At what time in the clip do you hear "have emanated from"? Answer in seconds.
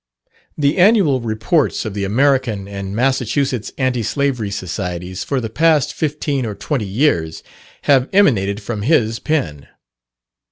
7.83-8.81